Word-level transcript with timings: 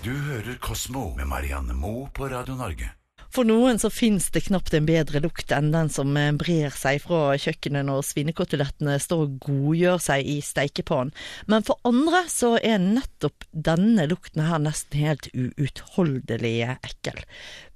Du 0.00 0.14
hører 0.16 0.54
Kosmo 0.64 1.10
med 1.12 1.26
Marianne 1.28 1.74
Moe 1.76 2.06
på 2.16 2.24
Radio 2.32 2.54
Norge. 2.56 2.86
For 3.30 3.44
noen 3.44 3.76
så 3.78 3.90
finnes 3.92 4.30
det 4.32 4.46
knapt 4.46 4.72
en 4.72 4.86
bedre 4.88 5.20
lukt 5.20 5.52
enn 5.52 5.68
den 5.74 5.90
som 5.92 6.16
eh, 6.16 6.30
brer 6.32 6.72
seg 6.72 7.02
fra 7.04 7.34
kjøkkenet 7.36 7.84
når 7.84 8.06
svinekotelettene 8.08 8.94
står 8.96 9.26
og 9.26 9.36
godgjør 9.44 10.00
seg 10.00 10.24
i 10.24 10.38
steikepannen. 10.40 11.12
Men 11.52 11.68
for 11.68 11.76
andre 11.84 12.24
så 12.32 12.54
er 12.56 12.80
nettopp 12.80 13.44
denne 13.52 14.08
lukten 14.08 14.46
her 14.48 14.64
nesten 14.64 15.04
helt 15.04 15.28
uutholdelig 15.36 16.56
ekkel. 16.72 17.20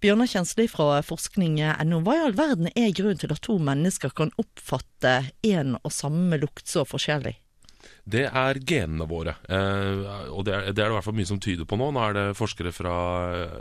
Bjørnar 0.00 0.32
Kjensli 0.32 0.64
fra 0.72 1.04
forskning.no, 1.04 2.00
hva 2.08 2.16
i 2.16 2.24
all 2.24 2.40
verden 2.40 2.72
er 2.72 2.96
grunnen 2.96 3.20
til 3.20 3.36
at 3.36 3.44
to 3.44 3.60
mennesker 3.60 4.16
kan 4.16 4.32
oppfatte 4.40 5.18
en 5.44 5.76
og 5.82 5.92
samme 5.92 6.40
lukt 6.40 6.72
så 6.72 6.88
forskjellig? 6.88 7.36
Det 8.04 8.26
er 8.28 8.60
genene 8.68 9.06
våre. 9.08 9.36
Eh, 9.48 10.28
og 10.28 10.44
det 10.44 10.52
er, 10.52 10.66
det 10.68 10.74
er, 10.74 10.76
det 10.76 10.88
i 10.92 10.96
hvert 10.98 11.06
fall 11.06 11.16
mye 11.16 11.30
som 11.30 11.40
tyder 11.40 11.68
på 11.68 11.78
nå. 11.80 11.88
Nå 11.94 12.02
er 12.04 12.16
det 12.18 12.24
forskere 12.36 12.72
fra 12.76 12.96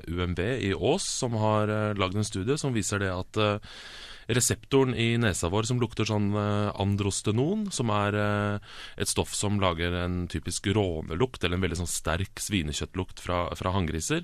UMB 0.04 0.42
i 0.68 0.74
Ås 0.76 1.06
som 1.24 1.38
har 1.40 1.72
eh, 1.72 1.94
lagd 1.96 2.20
en 2.20 2.28
studie 2.28 2.60
som 2.60 2.76
viser 2.76 3.00
det 3.04 3.12
at 3.14 3.40
eh, 3.40 3.78
reseptoren 4.28 4.96
i 4.96 5.18
nesa 5.18 5.50
vår 5.52 5.68
som 5.70 5.80
lukter 5.82 6.08
sånn 6.08 6.32
eh, 6.38 6.70
androstenon, 6.82 7.68
som 7.74 7.92
er 7.94 8.18
eh, 8.20 8.76
et 9.02 9.10
stoff 9.10 9.34
som 9.36 9.60
lager 9.62 9.96
en 10.04 10.24
typisk 10.32 10.70
rånelukt, 10.74 11.44
eller 11.44 11.60
en 11.60 11.66
veldig 11.66 11.82
sånn 11.84 11.92
sterk 11.92 12.42
svinekjøttlukt 12.42 13.24
fra, 13.24 13.46
fra 13.58 13.74
hanngriser. 13.76 14.24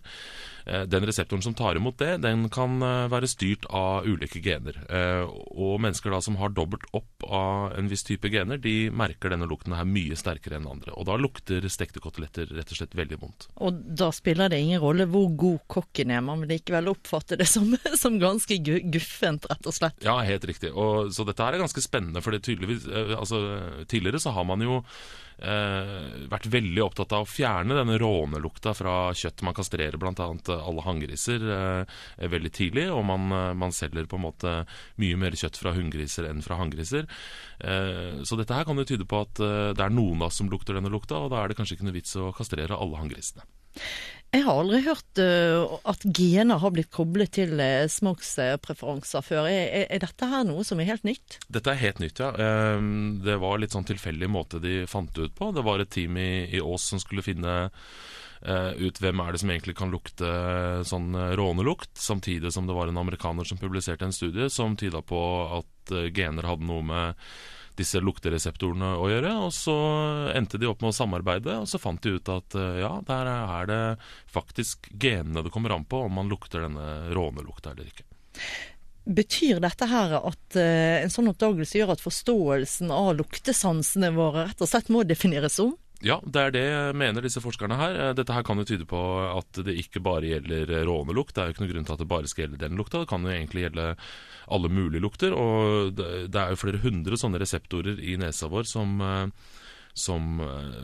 Eh, 0.66 0.86
den 0.90 1.08
reseptoren 1.08 1.44
som 1.46 1.58
tar 1.58 1.80
imot 1.80 2.00
det, 2.02 2.18
den 2.24 2.48
kan 2.54 2.80
være 2.80 3.30
styrt 3.30 3.66
av 3.76 4.08
ulike 4.08 4.42
gener. 4.44 4.78
Og 5.50 5.80
mennesker 5.82 6.14
da 6.14 6.22
som 6.24 6.38
har 6.40 6.54
dobbelt 6.56 6.86
opp 6.96 7.26
av 7.26 7.76
en 7.78 7.90
viss 7.92 8.06
type 8.08 8.30
gener, 8.32 8.60
de 8.62 8.90
merker 8.94 9.34
denne 9.34 9.48
lukten 9.50 9.76
her 9.76 9.88
mye 9.88 10.18
sterkere 10.20 10.60
enn 10.60 10.70
andre. 10.70 10.94
Og 10.96 11.08
da 11.10 11.18
lukter 11.20 11.66
stekte 11.72 12.02
koteletter 12.04 12.50
rett 12.56 12.72
og 12.72 12.80
slett 12.80 12.96
veldig 12.98 13.20
vondt. 13.22 13.50
Og 13.66 13.82
da 14.00 14.12
spiller 14.16 14.52
det 14.52 14.62
ingen 14.64 14.82
rolle 14.84 15.08
hvor 15.10 15.30
god 15.40 15.60
kokken 15.72 16.14
er, 16.14 16.24
man 16.26 16.44
vil 16.44 16.56
likevel 16.56 16.92
oppfatte 16.94 17.38
det 17.40 17.50
som, 17.50 17.72
som 18.02 18.20
ganske 18.22 18.60
guffent, 18.94 19.50
rett 19.50 19.70
og 19.70 19.76
slett? 19.76 19.89
Ja, 20.04 20.18
helt 20.26 20.46
riktig. 20.48 20.72
Og, 20.74 21.14
så 21.16 21.26
dette 21.28 21.46
her 21.46 21.58
er 21.58 21.64
ganske 21.64 21.84
spennende, 21.84 22.22
for 22.26 22.36
eh, 22.36 23.16
altså, 23.18 23.42
Tidligere 23.90 24.22
så 24.22 24.34
har 24.36 24.48
man 24.48 24.64
jo 24.64 24.80
eh, 25.44 26.28
vært 26.32 26.48
veldig 26.52 26.84
opptatt 26.84 27.16
av 27.16 27.26
å 27.26 27.30
fjerne 27.30 27.78
denne 27.78 27.98
rånelukta 28.02 28.74
fra 28.78 28.98
kjøtt. 29.18 29.44
Man 29.46 29.58
kastrerer 29.58 30.00
bl.a. 30.00 30.14
alle 30.58 30.86
hanngriser 30.86 31.46
eh, 31.56 32.00
veldig 32.32 32.54
tidlig, 32.56 32.88
og 32.94 33.04
man, 33.08 33.30
eh, 33.36 33.52
man, 33.60 33.76
selger 33.76 34.10
på 34.10 34.20
en 34.20 34.26
måte 34.28 34.56
mye 35.02 35.20
mer 35.20 35.38
kjøtt 35.40 35.60
fra 35.62 35.74
hunngriser 35.78 36.30
enn 36.30 36.44
fra 36.46 36.60
hanngriser. 36.60 37.08
Eh, 37.60 38.22
så 38.28 38.40
dette 38.40 38.56
her 38.56 38.68
kan 38.68 38.80
jo 38.80 38.88
tyde 38.88 39.08
på 39.10 39.24
at 39.26 39.44
eh, 39.44 39.72
det 39.78 39.86
er 39.86 39.96
noen 39.96 40.24
av 40.24 40.30
oss 40.30 40.40
som 40.42 40.52
lukter 40.52 40.78
denne 40.78 40.92
lukta, 40.94 41.24
og 41.24 41.34
da 41.34 41.44
er 41.44 41.52
det 41.52 41.60
kanskje 41.60 41.80
ikke 41.80 41.90
noe 41.90 42.00
vits 42.00 42.16
å 42.20 42.32
kastrere 42.36 42.78
alle 42.78 43.02
hanngrisene. 43.02 43.48
Jeg 44.30 44.44
har 44.46 44.60
aldri 44.62 44.84
hørt 44.86 45.20
uh, 45.24 45.80
at 45.90 46.04
gener 46.14 46.60
har 46.62 46.74
blitt 46.76 46.92
koblet 46.94 47.32
til 47.40 47.56
uh, 47.58 47.90
smakspreferanser 47.90 49.26
før. 49.26 49.48
Er, 49.50 49.88
er, 49.88 50.02
dette 50.04 50.30
her 50.30 50.46
noe 50.46 50.62
som 50.68 50.78
er 50.82 50.92
helt 50.92 51.08
nytt? 51.08 51.40
Dette 51.50 51.74
er 51.74 51.82
helt 51.82 52.02
nytt, 52.04 52.22
ja. 52.22 52.30
Um, 52.78 53.18
det 53.26 53.40
var 53.42 53.58
litt 53.58 53.74
sånn 53.74 53.90
tilfeldig 53.90 54.30
måte 54.30 54.62
de 54.62 54.84
fant 54.90 55.10
det 55.18 55.32
ut 55.32 55.38
på. 55.38 55.50
Det 55.56 55.66
var 55.66 55.82
et 55.82 55.90
team 55.96 56.22
i, 56.22 56.46
i 56.46 56.62
Ås 56.62 56.92
som 56.92 57.02
skulle 57.02 57.26
finne 57.26 57.58
uh, 57.74 58.72
ut 58.78 59.02
hvem 59.02 59.26
er 59.26 59.34
det 59.34 59.42
som 59.42 59.54
egentlig 59.56 59.80
kan 59.82 59.94
lukte 59.94 60.34
sånn 60.86 61.10
rånelukt, 61.40 61.96
samtidig 61.98 62.54
som 62.54 62.70
det 62.70 62.78
var 62.78 62.94
en 62.94 63.02
amerikaner 63.02 63.50
som 63.50 63.58
publiserte 63.58 64.06
en 64.06 64.14
studie 64.14 64.52
som 64.54 64.78
tyda 64.78 65.02
på 65.02 65.24
at 65.58 65.96
gener 66.14 66.46
hadde 66.46 66.70
noe 66.70 66.86
med 66.86 67.32
disse 67.80 68.02
luktereseptorene 68.04 68.94
å 69.00 69.10
gjøre. 69.12 69.34
Og 69.48 69.54
så 69.56 69.76
endte 70.36 70.60
de 70.62 70.70
opp 70.70 70.84
med 70.84 70.92
å 70.92 70.98
samarbeide, 70.98 71.62
og 71.64 71.70
så 71.70 71.82
fant 71.82 72.02
de 72.04 72.18
ut 72.18 72.34
at 72.34 72.58
eh, 72.60 72.82
ja, 72.84 72.94
der 73.08 73.32
er 73.34 73.70
det 73.70 73.82
faktisk 74.32 74.92
genene 74.94 75.46
det 75.46 75.54
kommer 75.54 75.76
an 75.76 75.88
på 75.90 76.04
om 76.08 76.20
man 76.20 76.32
lukter 76.32 76.68
denne 76.68 77.14
rånelukta 77.16 77.74
eller 77.74 77.90
ikke. 77.90 78.08
Betyr 79.10 79.62
dette 79.64 79.88
her 79.90 80.12
at 80.20 80.58
uh, 80.60 80.98
en 81.02 81.10
sånn 81.10 81.32
oppdagelse 81.32 81.80
gjør 81.80 81.96
at 81.96 82.04
forståelsen 82.04 82.92
av 82.94 83.16
luktesansene 83.18 84.12
våre 84.14 84.44
rett 84.52 84.62
og 84.62 84.70
slett 84.70 84.92
må 84.94 85.02
defineres 85.08 85.58
om? 85.64 85.72
Ja, 86.00 86.16
det 86.24 86.40
er 86.40 86.54
det 86.56 86.68
mener 86.96 87.26
disse 87.26 87.42
forskerne 87.44 87.76
her. 87.76 87.98
Eh, 88.00 88.14
dette 88.16 88.32
her 88.32 88.46
kan 88.48 88.60
jo 88.62 88.68
tyde 88.68 88.88
på 88.88 89.00
at 89.34 89.60
det 89.68 89.76
ikke 89.82 90.00
bare 90.04 90.30
gjelder 90.30 90.72
rånelukt. 90.88 91.34
Det 91.36 91.44
er 91.44 91.50
jo 91.50 91.56
ikke 91.56 91.66
noen 91.66 91.74
grunn 91.74 91.88
til 91.90 91.96
at 91.98 92.04
det 92.04 92.12
bare 92.14 92.32
skal 92.32 92.46
gjelde 92.46 92.62
den 92.62 92.80
lukta. 92.80 93.02
Det 93.04 93.10
kan 93.12 93.28
jo 93.28 93.34
egentlig 93.34 93.66
gjelde 93.66 93.88
alle 94.56 94.72
mulige 94.72 95.04
lukter. 95.04 95.36
Og 95.36 95.92
det 96.00 96.40
er 96.40 96.54
jo 96.54 96.62
flere 96.62 96.80
hundre 96.86 97.20
sånne 97.20 97.42
reseptorer 97.44 98.00
i 98.00 98.16
nesa 98.22 98.48
vår 98.48 98.70
som, 98.72 98.96
eh, 99.04 99.60
som 99.92 100.40
eh, 100.46 100.80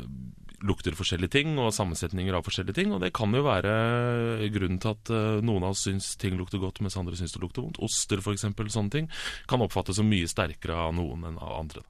lukter 0.68 1.00
forskjellige 1.00 1.32
ting, 1.32 1.56
og 1.64 1.72
sammensetninger 1.78 2.36
av 2.36 2.44
forskjellige 2.44 2.82
ting. 2.82 2.92
Og 2.92 3.00
det 3.00 3.16
kan 3.16 3.32
jo 3.32 3.48
være 3.48 4.52
grunnen 4.52 4.84
til 4.84 4.98
at 4.98 5.16
noen 5.48 5.64
av 5.64 5.78
oss 5.78 5.88
syns 5.88 6.16
ting 6.20 6.36
lukter 6.36 6.60
godt, 6.60 6.84
mens 6.84 7.00
andre 7.00 7.16
syns 7.16 7.38
det 7.38 7.44
lukter 7.44 7.64
vondt. 7.64 7.80
Oster 7.80 8.20
f.eks., 8.20 8.50
sånne 8.52 8.92
ting, 8.92 9.12
kan 9.48 9.64
oppfattes 9.64 10.02
som 10.02 10.12
mye 10.12 10.28
sterkere 10.28 10.76
av 10.90 10.96
noen 11.00 11.24
enn 11.32 11.40
av 11.40 11.62
andre. 11.62 11.88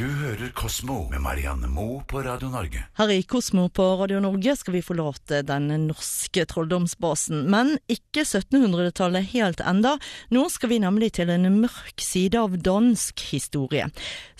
Du 0.00 0.06
hører 0.06 0.48
Kosmo 0.56 1.02
med 1.10 1.20
Marianne 1.20 1.68
Moe 1.68 1.98
på 2.08 2.22
Radio 2.24 2.48
Norge. 2.48 2.86
Her 2.96 3.10
i 3.12 3.18
Kosmo 3.28 3.66
på 3.68 3.84
Radio 4.00 4.20
Norge 4.24 4.54
skal 4.56 4.78
vi 4.78 4.80
forlate 4.84 5.42
den 5.44 5.66
norske 5.88 6.46
trolldomsbasen, 6.48 7.42
men 7.52 7.74
ikke 7.90 8.24
1700-tallet 8.24 9.28
helt 9.34 9.60
enda. 9.60 9.96
Nå 10.32 10.46
skal 10.48 10.72
vi 10.72 10.80
nemlig 10.80 11.10
til 11.18 11.28
en 11.34 11.44
mørk 11.58 12.00
side 12.00 12.40
av 12.40 12.56
dansk 12.64 13.20
historie. 13.28 13.90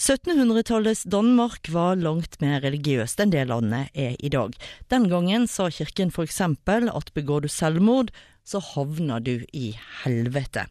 1700-tallets 0.00 1.04
Danmark 1.12 1.68
var 1.74 2.00
langt 2.00 2.40
mer 2.40 2.64
religiøst 2.64 3.20
enn 3.20 3.34
det 3.34 3.44
landet 3.52 3.92
er 3.92 4.16
i 4.16 4.32
dag. 4.32 4.56
Den 4.88 5.10
gangen 5.12 5.44
sa 5.50 5.68
kirken 5.68 6.14
eksempel 6.24 6.88
at 6.88 7.12
begår 7.12 7.44
du 7.44 7.52
selvmord, 7.52 8.14
så 8.44 8.60
havner 8.72 9.22
du 9.24 9.46
i 9.56 9.72
helvete. 10.02 10.66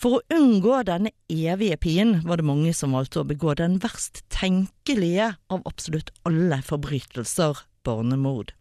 For 0.00 0.18
å 0.18 0.38
unngå 0.38 0.82
denne 0.88 1.12
evige 1.28 1.78
pien 1.82 2.18
var 2.26 2.40
det 2.40 2.48
mange 2.48 2.74
som 2.76 2.96
valgte 2.96 3.22
å 3.22 3.28
begå 3.28 3.56
den 3.58 3.78
verst 3.82 4.24
tenkelige 4.34 5.34
av 5.52 5.66
absolutt 5.68 6.12
alle 6.28 6.62
forbrytelser 6.64 7.64
barnemord. 7.88 8.52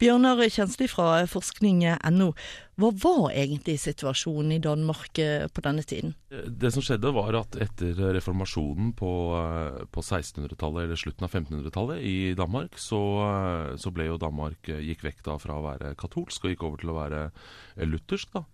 Bjørnar 0.00 0.42
Kjensli 0.52 0.88
fra 0.90 1.24
forskning.no, 1.30 2.32
hva 2.80 2.90
var 3.02 3.34
egentlig 3.36 3.76
situasjonen 3.80 4.54
i 4.56 4.60
Danmark 4.62 5.18
eh, 5.20 5.46
på 5.52 5.62
denne 5.64 5.84
tiden? 5.86 6.14
Det 6.30 6.70
som 6.72 6.84
skjedde 6.84 7.12
var 7.12 7.36
at 7.36 7.58
etter 7.60 7.98
reformasjonen 8.16 8.92
på, 8.98 9.10
eh, 9.36 9.80
på 9.92 10.04
1600-tallet 10.04 10.86
eller 10.86 11.00
slutten 11.00 11.26
av 11.26 11.34
1500-tallet 11.34 12.00
i 12.06 12.32
Danmark, 12.38 12.78
så, 12.80 13.00
eh, 13.26 13.74
så, 13.80 13.92
ble 13.92 14.06
jo 14.08 14.20
Danmark 14.22 14.70
gikk 14.70 15.04
vekk 15.04 15.24
da 15.26 15.36
fra 15.42 15.58
å 15.58 15.66
være 15.66 15.92
katolsk 16.00 16.46
og 16.46 16.54
gikk 16.54 16.64
over 16.68 16.80
til 16.80 16.92
å 16.92 16.98
være 17.00 17.22
luthersk. 17.90 18.32
da. 18.32 18.44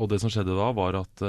og 0.00 0.08
det 0.10 0.18
som 0.18 0.30
skjedde 0.32 0.54
da, 0.56 0.70
var 0.74 0.96
at 0.96 1.20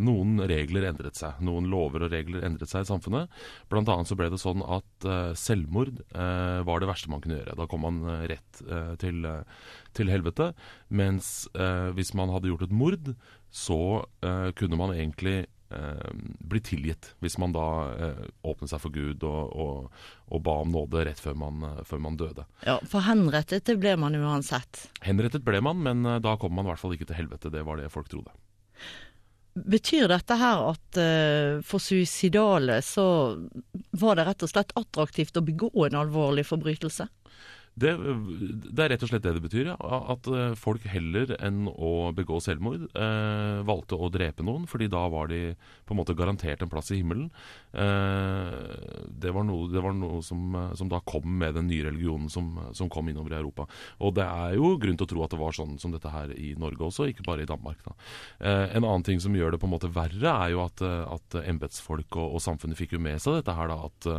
noen 0.00 0.40
regler 0.48 0.86
endret 0.88 1.18
seg. 1.18 1.38
Noen 1.44 1.68
lover 1.70 2.06
og 2.06 2.10
regler 2.10 2.42
endret 2.46 2.70
seg 2.70 2.82
i 2.82 2.88
samfunnet. 2.88 3.30
Blant 3.70 3.90
annet 3.92 4.08
så 4.08 4.16
ble 4.18 4.30
det 4.32 4.40
sånn 4.40 4.64
at 4.64 5.06
selvmord 5.38 6.00
var 6.10 6.80
det 6.80 6.88
verste 6.88 7.12
man 7.12 7.22
kunne 7.22 7.36
gjøre. 7.38 7.58
Da 7.60 7.68
kom 7.70 7.84
man 7.84 8.00
rett 8.30 8.64
til, 8.98 9.28
til 9.94 10.10
helvete. 10.10 10.50
Mens 10.88 11.44
eh, 11.58 11.90
hvis 11.96 12.14
man 12.18 12.32
hadde 12.34 12.50
gjort 12.50 12.66
et 12.66 12.74
mord, 12.74 13.10
så 13.54 13.80
eh, 14.24 14.50
kunne 14.58 14.78
man 14.80 14.94
egentlig 14.94 15.44
eh, 15.44 16.10
bli 16.38 16.60
tilgitt. 16.64 17.12
Hvis 17.22 17.38
man 17.38 17.54
da 17.54 17.66
eh, 17.94 18.24
åpnet 18.42 18.72
seg 18.72 18.82
for 18.82 18.94
Gud 18.94 19.24
og, 19.26 19.54
og, 19.54 20.04
og, 20.28 20.42
ba 20.44 20.58
om 20.64 20.74
nåde 20.74 21.06
rett 21.08 21.22
før 21.22 21.38
man, 21.38 21.62
eh, 21.70 21.82
før 21.86 22.02
man, 22.06 22.18
døde. 22.20 22.46
Ja, 22.66 22.78
For 22.90 23.06
henrettet 23.06 23.66
det 23.70 23.78
ble 23.82 23.96
man 24.00 24.16
uansett? 24.18 24.88
Henrettet 25.06 25.46
ble 25.46 25.62
man, 25.64 25.82
men 25.86 26.04
da 26.24 26.36
kom 26.40 26.56
man 26.56 26.66
i 26.66 26.72
hvert 26.74 26.82
fall 26.82 26.96
ikke 26.98 27.10
til 27.10 27.22
helvete. 27.22 27.52
Det 27.54 27.64
var 27.66 27.80
det 27.80 27.92
folk 27.94 28.10
trodde. 28.12 28.34
Betyr 29.54 30.08
dette 30.10 30.34
her 30.34 30.64
at 30.72 30.98
uh, 30.98 31.60
for 31.62 31.78
suicidale 31.78 32.80
så 32.82 33.04
var 33.94 34.18
det 34.18 34.24
rett 34.26 34.42
og 34.42 34.50
slett 34.50 34.74
attraktivt 34.74 35.38
å 35.38 35.44
begå 35.46 35.70
en 35.86 36.00
alvorlig 36.00 36.42
forbrytelse? 36.48 37.06
Det, 37.74 37.90
det, 38.70 38.84
er 38.84 38.92
rett 38.92 39.02
og 39.02 39.10
slett 39.10 39.24
det 39.24 39.32
det 39.34 39.42
betyr. 39.42 39.72
Ja. 39.72 39.98
At 40.14 40.28
eh, 40.30 40.52
folk 40.58 40.84
heller 40.86 41.32
enn 41.42 41.66
å 41.66 42.12
begå 42.14 42.38
selvmord 42.42 42.86
eh, 42.94 43.62
valgte 43.66 43.98
å 43.98 44.10
drepe 44.14 44.46
noen, 44.46 44.68
fordi 44.70 44.86
da 44.92 45.02
var 45.10 45.32
de 45.32 45.40
på 45.82 45.94
en 45.94 45.98
måte 45.98 46.14
garantert 46.14 46.62
en 46.62 46.70
plass 46.70 46.92
i 46.94 47.00
himmelen. 47.00 47.26
Eh, 47.74 48.54
det 49.10 49.34
var 49.34 49.46
noe, 49.48 49.66
det 49.72 49.82
var 49.82 49.96
noe 49.98 50.22
som, 50.22 50.54
som, 50.78 50.92
da 50.92 51.02
kom 51.02 51.26
med 51.42 51.58
den 51.58 51.66
nye 51.70 51.88
religionen 51.88 52.30
som, 52.30 52.52
som, 52.76 52.90
kom 52.94 53.10
innover 53.10 53.34
i 53.34 53.40
Europa. 53.40 53.66
Og 54.06 54.14
det 54.20 54.28
er 54.28 54.54
jo 54.60 54.76
grunn 54.78 55.00
til 55.00 55.08
å 55.08 55.12
tro 55.16 55.26
at 55.26 55.34
det 55.34 55.42
var 55.42 55.58
sånn 55.58 55.74
som 55.82 55.94
dette 55.94 56.14
her 56.14 56.30
i 56.38 56.54
Norge 56.60 56.86
også, 56.92 57.08
ikke 57.10 57.26
bare 57.26 57.42
i 57.42 57.50
Danmark. 57.50 57.82
Eh, 58.38 58.70
en 58.70 58.84
annen 58.84 59.06
ting 59.06 59.22
som 59.22 59.34
gjør 59.34 59.56
det 59.56 59.62
på 59.62 59.66
en 59.66 59.74
måte 59.74 59.90
verre, 59.90 60.30
er 60.46 60.54
jo 60.54 60.62
at, 60.62 60.82
at 60.84 61.42
embetsfolk 61.42 62.20
og, 62.20 62.36
og, 62.36 62.42
samfunnet 62.44 62.78
fikk 62.78 62.94
jo 62.94 63.02
med 63.02 63.18
seg 63.22 63.40
dette 63.40 63.56
her 63.56 63.72
da, 63.72 63.82
at 63.88 64.12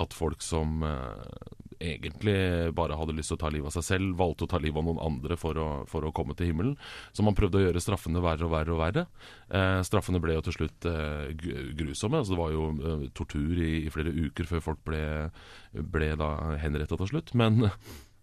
at 0.00 0.14
folk 0.16 0.42
som 0.44 0.82
eh, 0.86 1.42
egentlig 1.82 2.36
bare 2.78 2.98
hadde 2.98 3.16
lyst 3.16 3.32
til 3.32 3.38
å 3.38 3.42
ta 3.42 3.50
livet 3.52 3.70
av 3.70 3.76
seg 3.76 3.86
selv, 3.88 4.14
valgte 4.20 4.46
å 4.46 4.52
ta 4.52 4.60
livet 4.62 4.80
av 4.80 4.86
noen 4.88 5.02
andre 5.02 5.38
for 5.40 5.58
å, 5.58 5.68
for 5.90 6.06
å, 6.06 6.12
komme 6.14 6.36
til 6.38 6.52
himmelen. 6.52 6.76
Så 7.12 7.26
man 7.26 7.36
prøvde 7.38 7.60
å 7.60 7.64
gjøre 7.66 7.82
straffene 7.82 8.22
verre 8.24 8.46
og 8.46 8.54
verre 8.54 8.76
og 8.76 8.80
verre. 8.82 9.08
Eh, 9.50 9.80
straffene 9.86 10.22
ble 10.22 10.38
jo 10.38 10.46
til 10.46 10.58
slutt 10.60 10.88
eh, 10.88 11.32
grusomme. 11.78 12.22
Altså, 12.22 12.36
det 12.36 12.40
var 12.42 12.54
jo 12.54 12.70
eh, 12.76 13.10
tortur 13.16 13.58
i, 13.58 13.74
i, 13.82 13.92
flere 13.92 14.14
uker 14.14 14.48
før 14.48 14.64
folk 14.70 14.86
ble, 14.88 15.04
ble 15.72 16.14
henretta 16.62 17.00
til 17.00 17.14
slutt. 17.14 17.36
Men 17.38 17.68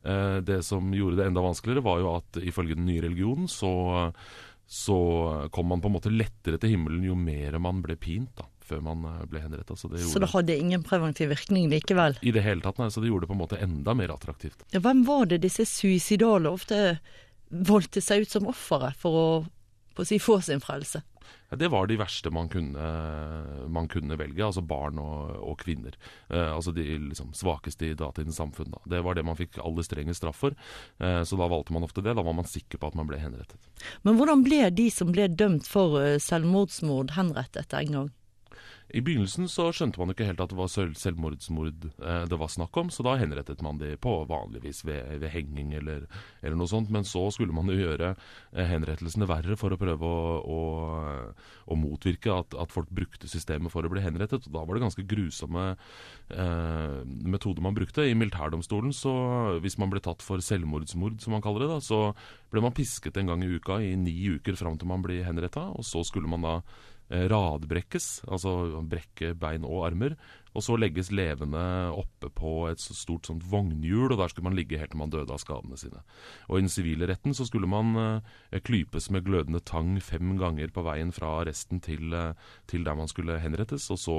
Eh, 0.04 0.38
det 0.38 0.64
som 0.64 0.94
gjorde 0.94 1.20
det 1.20 1.26
enda 1.28 1.44
vanskeligere, 1.44 1.84
var 1.84 2.00
jo 2.00 2.14
at 2.16 2.40
ifølge 2.40 2.78
den 2.78 2.88
nye 2.88 3.04
religionen 3.04 3.50
så, 3.52 3.72
så 4.66 5.00
kom 5.52 5.68
man 5.74 5.84
på 5.84 5.92
en 5.92 5.98
måte 5.98 6.14
lettere 6.14 6.60
til 6.62 6.76
himmelen 6.76 7.04
jo 7.10 7.18
mer 7.20 7.60
man 7.60 7.82
ble 7.84 7.98
pint 8.00 8.32
da, 8.40 8.48
før 8.69 8.83
man 8.86 9.06
eh, 9.10 9.21
ble 9.30 9.44
henrettet. 9.44 9.80
Så 9.80 9.92
det, 9.92 10.04
Så 10.07 10.21
det 10.21 10.31
hadde 10.33 10.57
ingen 10.57 10.86
preventiv 10.86 11.33
virkning 11.33 11.69
likevel? 11.74 12.18
I 12.21 12.33
det 12.36 12.45
hele 12.45 12.66
tatt, 12.66 12.80
nei. 12.81 12.89
Så 12.94 13.04
det 13.04 13.12
gjorde 13.12 13.27
det 13.27 13.33
på 13.33 13.38
en 13.38 13.44
måte 13.44 13.62
enda 13.62 13.95
mer 13.98 14.13
attraktivt. 14.16 14.63
Ja, 14.75 14.83
hvem 14.86 15.06
var 15.07 15.30
det 15.31 15.42
disse 15.45 15.68
suicidale 15.69 16.51
ofte 16.54 17.00
valgte 17.50 18.01
seg 18.06 18.25
ut 18.25 18.33
som 18.33 18.50
ofre 18.50 18.94
for 19.00 19.21
å, 19.21 19.30
på 19.98 20.06
å 20.06 20.07
si, 20.07 20.21
få 20.21 20.39
sin 20.45 20.62
frelse? 20.63 21.01
Ja, 21.50 21.57
det 21.57 21.71
var 21.74 21.88
de 21.89 21.98
verste 21.98 22.30
man 22.33 22.50
kunne, 22.50 22.88
man 23.74 23.88
kunne 23.89 24.18
velge, 24.19 24.44
altså 24.45 24.62
barn 24.66 25.00
og, 25.01 25.31
og 25.42 25.57
kvinner. 25.63 25.95
Eh, 26.30 26.51
altså 26.54 26.74
de 26.75 26.86
liksom, 27.07 27.31
svakeste 27.38 27.89
i 27.89 27.98
datidens 27.98 28.38
samfunn. 28.38 28.69
Da. 28.75 28.81
Det 28.94 29.01
var 29.06 29.18
det 29.18 29.25
man 29.25 29.38
fikk 29.38 29.57
aller 29.63 29.86
strengest 29.86 30.21
straff 30.21 30.38
for. 30.45 30.57
Eh, 31.01 31.24
så 31.25 31.39
da 31.39 31.50
valgte 31.50 31.74
man 31.74 31.88
ofte 31.88 32.06
det. 32.06 32.13
Da 32.18 32.25
var 32.25 32.38
man 32.38 32.50
sikker 32.50 32.81
på 32.81 32.92
at 32.92 32.98
man 33.00 33.10
ble 33.10 33.21
henrettet. 33.21 33.71
Men 34.06 34.19
hvordan 34.19 34.45
ble 34.45 34.62
de 34.77 34.89
som 34.94 35.13
ble 35.16 35.25
dømt 35.42 35.69
for 35.69 35.98
eh, 36.01 36.19
selvmordsmord, 36.21 37.16
henrettet 37.18 37.74
en 37.81 37.98
gang? 37.98 38.13
I 38.90 39.02
begynnelsen 39.06 39.46
så 39.52 39.68
skjønte 39.76 40.00
man 40.02 40.10
ikke 40.10 40.26
helt 40.26 40.40
at 40.42 40.50
det 40.50 40.58
var 40.58 40.70
selvmordsmord 40.72 41.86
eh, 42.02 42.24
det 42.30 42.38
var 42.42 42.50
snakk 42.50 42.78
om, 42.82 42.90
så 42.90 43.06
da 43.06 43.14
henrettet 43.22 43.62
man 43.66 43.78
de 43.78 43.92
på 44.02 44.14
vanligvis 44.30 44.82
ved, 44.88 45.20
ved 45.22 45.30
henging 45.30 45.76
eller, 45.78 46.08
eller 46.42 46.58
noe 46.58 46.72
sånt. 46.72 46.90
Men 46.94 47.06
så 47.06 47.28
skulle 47.34 47.54
man 47.54 47.70
jo 47.70 47.78
gjøre 47.78 48.16
eh, 48.16 48.66
henrettelsene 48.72 49.30
verre 49.30 49.58
for 49.62 49.76
å 49.76 49.80
prøve 49.80 50.10
å, 50.10 50.40
å, 50.42 50.60
å 51.70 51.78
motvirke 51.78 52.34
at, 52.34 52.58
at 52.58 52.74
folk 52.74 52.90
brukte 52.90 53.30
systemet 53.30 53.74
for 53.74 53.86
å 53.86 53.94
bli 53.94 54.04
henrettet. 54.04 54.50
Og 54.50 54.58
da 54.58 54.66
var 54.66 54.78
det 54.78 54.86
ganske 54.88 55.08
grusomme 55.14 55.70
eh, 55.70 57.00
metoder 57.06 57.66
man 57.66 57.78
brukte. 57.78 58.10
I 58.10 58.18
militærdomstolen, 58.18 58.96
så 58.96 59.14
hvis 59.62 59.78
man 59.78 59.94
ble 59.94 60.02
tatt 60.02 60.26
for 60.26 60.42
selvmordsmord, 60.42 61.22
som 61.22 61.38
man 61.38 61.46
kaller 61.46 61.68
det, 61.68 61.74
da, 61.76 61.82
så 61.84 62.02
ble 62.50 62.66
man 62.66 62.74
pisket 62.74 63.22
en 63.22 63.30
gang 63.30 63.46
i 63.46 63.54
uka 63.54 63.78
i 63.86 63.94
ni 64.00 64.18
uker 64.34 64.58
fram 64.58 64.82
til 64.82 64.90
man 64.90 65.06
ble 65.06 65.22
henretta. 65.28 65.70
Og 65.78 65.86
så 65.86 66.02
skulle 66.08 66.32
man 66.32 66.48
da 66.48 66.62
radbrekkes, 67.10 68.08
altså 68.30 68.84
brekke 68.86 69.34
bein 69.40 69.66
og 69.66 69.88
armer, 69.88 70.16
og 70.58 70.66
så 70.66 70.76
legges 70.80 71.12
levende 71.14 71.62
oppe 71.94 72.30
på 72.34 72.54
et 72.70 72.82
så 72.82 72.96
stort 72.98 73.30
sånt 73.30 73.46
vognhjul, 73.50 74.12
og 74.12 74.18
der 74.20 74.32
skulle 74.32 74.50
man 74.50 74.58
ligge 74.58 74.80
helt 74.82 74.94
til 74.94 75.02
man 75.02 75.14
døde 75.14 75.34
av 75.34 75.42
skadene 75.42 75.78
sine. 75.78 76.02
Og 76.50 76.58
i 76.58 76.64
den 76.64 76.74
sivile 76.74 77.10
retten 77.10 77.36
så 77.38 77.46
skulle 77.48 77.70
man 77.70 77.94
eh, 78.00 78.62
klypes 78.66 79.10
med 79.14 79.28
glødende 79.28 79.62
tang 79.62 79.96
fem 80.04 80.36
ganger 80.42 80.74
på 80.74 80.84
veien 80.86 81.14
fra 81.16 81.40
arresten 81.44 81.82
til, 81.86 82.14
eh, 82.14 82.34
til 82.70 82.86
der 82.88 82.98
man 82.98 83.12
skulle 83.12 83.40
henrettes, 83.42 83.90
og 83.94 84.02
så 84.02 84.18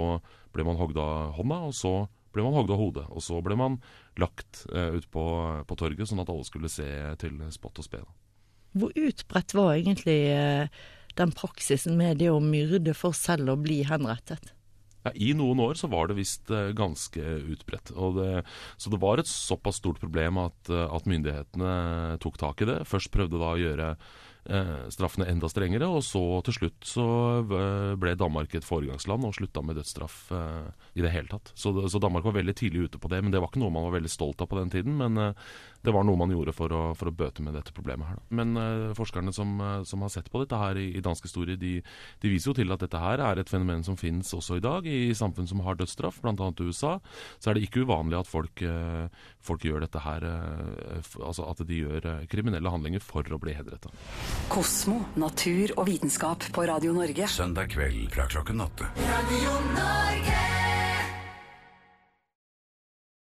ble 0.55 0.67
man 0.67 0.79
hogd 0.81 0.99
av 1.03 1.35
hånda, 1.39 1.61
og 1.71 1.77
så 1.77 1.95
ble 2.31 2.47
man 2.47 2.55
hogd 2.55 2.71
av 2.71 2.79
hodet, 2.79 3.07
og 3.11 3.25
så 3.27 3.41
ble 3.43 3.59
man 3.59 3.81
lagt 4.21 4.65
eh, 4.71 4.95
ut 4.95 5.11
på, 5.11 5.27
på 5.67 5.79
torget, 5.79 6.07
sånn 6.09 6.23
at 6.23 6.31
alle 6.31 6.47
skulle 6.47 6.71
se 6.71 6.89
til 7.23 7.43
spott 7.55 7.83
og 7.83 7.87
spe. 7.87 8.05
Hvor 8.79 8.95
utbredt 8.95 9.55
var 9.59 9.75
egentlig 9.75 10.21
eh, 10.31 10.83
den 11.21 11.35
praksisen 11.37 11.99
med 12.01 12.21
det 12.23 12.33
å 12.33 12.41
myrde 12.43 12.97
for 12.97 13.17
selv 13.17 13.53
å 13.53 13.61
bli 13.61 13.83
henrettet? 13.89 14.53
Ja, 15.01 15.13
I 15.17 15.31
noen 15.37 15.63
år 15.65 15.79
så 15.81 15.89
var 15.89 16.11
det 16.11 16.19
visst 16.19 16.51
eh, 16.53 16.73
ganske 16.77 17.23
utbredt. 17.55 17.93
Det, 18.17 18.43
så 18.77 18.93
det 18.93 19.01
var 19.01 19.21
et 19.21 19.31
såpass 19.31 19.81
stort 19.81 20.01
problem 20.03 20.43
at, 20.43 20.59
eh, 20.69 20.85
at 20.85 21.09
myndighetene 21.09 22.19
tok 22.21 22.37
tak 22.41 22.61
i 22.61 22.69
det. 22.69 22.83
Først 22.89 23.13
prøvde 23.15 23.41
da 23.41 23.55
å 23.55 23.61
gjøre 23.61 23.95
straffene 24.91 25.27
enda 25.31 25.49
strengere, 25.51 25.87
og 25.87 26.03
så 26.05 26.23
til 26.47 26.57
slutt 26.57 26.87
så 26.89 27.07
eh, 27.45 27.95
ble 28.01 28.15
Danmark 28.19 28.55
et 28.57 28.67
foregangsland 28.67 29.27
og 29.27 29.35
slutta 29.37 29.63
med 29.65 29.77
dødsstraff 29.79 30.31
eh, 30.35 30.71
i 30.99 31.05
det 31.05 31.13
hele 31.15 31.31
tatt. 31.31 31.53
Så, 31.55 31.75
så 31.93 32.01
Danmark 32.03 32.25
var 32.25 32.39
veldig 32.39 32.55
tidlig 32.57 32.89
ute 32.89 33.01
på 33.03 33.11
det, 33.13 33.21
men 33.23 33.35
det 33.35 33.43
var 33.43 33.51
ikke 33.51 33.63
noe 33.63 33.75
man 33.75 33.87
var 33.89 33.99
veldig 33.99 34.13
stolt 34.13 34.41
av 34.41 34.51
på 34.51 34.59
den 34.59 34.73
tiden. 34.73 34.97
Men 35.01 35.21
eh, 35.21 35.51
det 35.83 35.95
var 35.97 36.05
noe 36.05 36.19
man 36.21 36.33
gjorde 36.33 36.53
for 36.53 36.73
å, 36.77 36.81
for 36.99 37.09
å 37.09 37.15
bøte 37.15 37.45
med 37.45 37.55
dette 37.57 37.73
problemet 37.77 38.11
her. 38.11 38.21
Men 38.37 38.53
eh, 38.61 38.91
forskerne 38.97 39.33
som, 39.33 39.55
eh, 39.65 39.83
som 39.89 40.05
har 40.05 40.13
sett 40.13 40.29
på 40.33 40.43
dette 40.43 40.59
her 40.61 40.77
i, 40.81 41.01
dansk 41.05 41.29
historie, 41.29 41.57
de, 41.61 41.79
de 42.21 42.33
viser 42.33 42.53
jo 42.53 42.57
til 42.59 42.75
at 42.75 42.85
dette 42.85 43.01
her 43.01 43.23
er 43.25 43.41
et 43.41 43.51
fenomen 43.51 43.85
som 43.87 43.97
finnes 44.01 44.29
også 44.37 44.59
i 44.59 44.65
dag 44.65 44.89
i 44.89 45.15
samfunn 45.17 45.49
som 45.49 45.65
har 45.65 45.79
dødsstraff, 45.81 46.21
bl.a. 46.21 46.35
i 46.37 46.69
USA. 46.69 46.99
Så 47.41 47.51
er 47.51 47.57
det 47.57 47.65
ikke 47.65 47.87
uvanlig 47.87 48.21
at 48.21 48.29
folk, 48.29 48.65
eh, 48.67 49.09
folk 49.41 49.65
gjør 49.65 49.87
dette 49.87 50.05
her 50.05 50.27
eh, 50.29 51.09
Altså 51.21 51.47
at 51.49 51.63
de 51.67 51.81
gjør 51.81 52.07
eh, 52.07 52.27
kriminelle 52.31 52.73
handlinger 52.73 53.03
for 53.05 53.25
å 53.25 53.41
bli 53.41 53.57
henretta. 53.57 53.93
Kosmo, 54.51 55.01
natur 55.21 55.75
og 55.77 55.87
vitenskap 55.89 56.47
på 56.55 56.65
Radio 56.69 56.95
Norge. 56.97 57.29
Søndag 57.31 57.71
kveld 57.75 58.09
fra 58.15 58.27
klokken 58.31 58.61
åtte. 58.67 58.91
Radio 59.11 59.61
Norge. 59.75 60.60